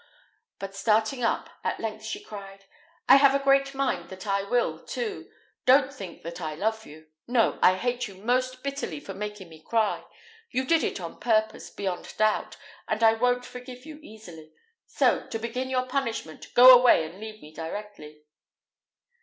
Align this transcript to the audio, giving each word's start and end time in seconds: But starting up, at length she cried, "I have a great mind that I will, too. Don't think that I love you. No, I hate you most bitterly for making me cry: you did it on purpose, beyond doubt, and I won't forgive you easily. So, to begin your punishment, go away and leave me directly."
But 0.57 0.73
starting 0.75 1.23
up, 1.23 1.47
at 1.63 1.79
length 1.79 2.03
she 2.03 2.23
cried, 2.23 2.65
"I 3.07 3.17
have 3.17 3.35
a 3.35 3.43
great 3.43 3.75
mind 3.75 4.09
that 4.09 4.25
I 4.25 4.41
will, 4.41 4.83
too. 4.83 5.29
Don't 5.67 5.93
think 5.93 6.23
that 6.23 6.41
I 6.41 6.55
love 6.55 6.87
you. 6.87 7.09
No, 7.27 7.59
I 7.61 7.75
hate 7.77 8.07
you 8.07 8.15
most 8.15 8.63
bitterly 8.63 8.99
for 8.99 9.13
making 9.13 9.47
me 9.49 9.61
cry: 9.61 10.03
you 10.49 10.65
did 10.65 10.83
it 10.83 10.99
on 10.99 11.19
purpose, 11.19 11.69
beyond 11.69 12.15
doubt, 12.17 12.57
and 12.87 13.03
I 13.03 13.13
won't 13.13 13.45
forgive 13.45 13.85
you 13.85 13.99
easily. 14.01 14.51
So, 14.87 15.27
to 15.27 15.37
begin 15.37 15.69
your 15.69 15.85
punishment, 15.85 16.51
go 16.55 16.73
away 16.73 17.03
and 17.05 17.19
leave 17.19 17.39
me 17.39 17.53
directly." 17.53 18.23